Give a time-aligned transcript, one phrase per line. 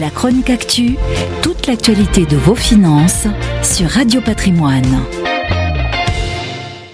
[0.00, 0.96] La chronique actu,
[1.42, 3.26] toute l'actualité de vos finances
[3.62, 4.86] sur Radio Patrimoine.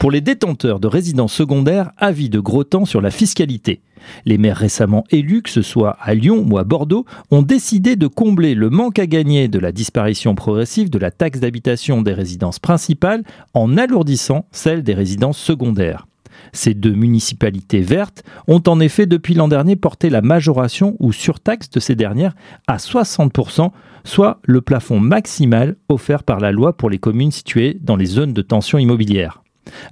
[0.01, 3.83] Pour les détenteurs de résidences secondaires, avis de gros temps sur la fiscalité.
[4.25, 8.09] Les maires récemment élus, que ce soit à Lyon ou à Bordeaux, ont décidé de
[8.09, 12.59] combler le manque à gagner de la disparition progressive de la taxe d'habitation des résidences
[12.59, 13.23] principales
[13.55, 16.08] en alourdissant celle des résidences secondaires.
[16.53, 21.71] Ces deux municipalités vertes ont en effet depuis l'an dernier porté la majoration ou surtaxe
[21.71, 22.35] de ces dernières
[22.67, 23.71] à 60%,
[24.05, 28.33] soit le plafond maximal offert par la loi pour les communes situées dans les zones
[28.33, 29.43] de tension immobilière.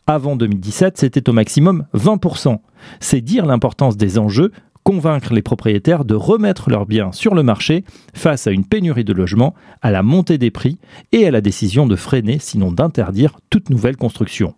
[0.07, 2.59] Avant 2017, c'était au maximum 20%.
[3.01, 4.53] C'est dire l'importance des enjeux
[4.87, 7.85] convaincre les propriétaires de remettre leurs biens sur le marché
[8.15, 10.79] face à une pénurie de logements, à la montée des prix
[11.11, 14.55] et à la décision de freiner, sinon d'interdire, toute nouvelle construction.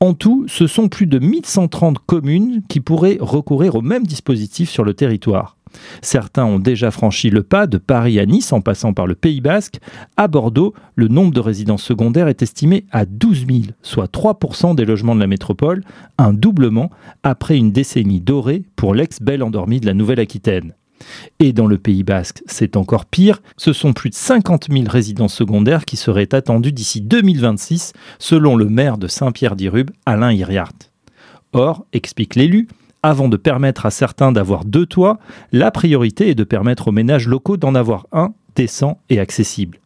[0.00, 4.84] En tout, ce sont plus de 1130 communes qui pourraient recourir au même dispositif sur
[4.84, 5.56] le territoire.
[6.02, 9.40] Certains ont déjà franchi le pas de Paris à Nice en passant par le Pays
[9.40, 9.78] Basque.
[10.16, 14.84] À Bordeaux, le nombre de résidences secondaires est estimé à 12 000, soit 3% des
[14.84, 15.84] logements de la métropole,
[16.16, 16.90] un doublement
[17.22, 20.74] après une décennie dorée pour l'ex-belle endormie de la Nouvelle-Aquitaine.
[21.38, 25.34] Et dans le Pays basque, c'est encore pire, ce sont plus de 50 000 résidences
[25.34, 30.72] secondaires qui seraient attendues d'ici 2026, selon le maire de Saint-Pierre-d'Irube, Alain Iriart.
[31.52, 32.68] Or, explique l'élu,
[33.02, 35.18] avant de permettre à certains d'avoir deux toits,
[35.52, 39.78] la priorité est de permettre aux ménages locaux d'en avoir un décent et accessible.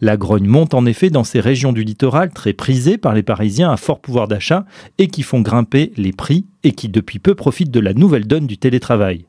[0.00, 3.70] La grogne monte en effet dans ces régions du littoral très prisées par les Parisiens
[3.70, 4.64] à fort pouvoir d'achat
[4.98, 8.46] et qui font grimper les prix et qui depuis peu profitent de la nouvelle donne
[8.46, 9.26] du télétravail.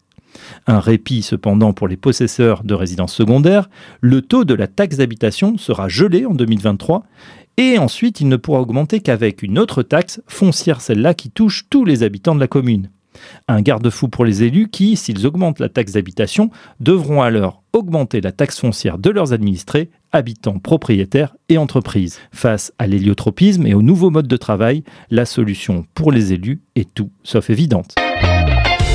[0.67, 3.69] Un répit cependant pour les possesseurs de résidences secondaires,
[4.01, 7.03] le taux de la taxe d'habitation sera gelé en 2023
[7.57, 11.85] et ensuite il ne pourra augmenter qu'avec une autre taxe foncière, celle-là qui touche tous
[11.85, 12.89] les habitants de la commune.
[13.47, 18.31] Un garde-fou pour les élus qui, s'ils augmentent la taxe d'habitation, devront alors augmenter la
[18.31, 22.19] taxe foncière de leurs administrés, habitants, propriétaires et entreprises.
[22.31, 26.93] Face à l'héliotropisme et aux nouveaux modes de travail, la solution pour les élus est
[26.93, 27.95] tout sauf évidente.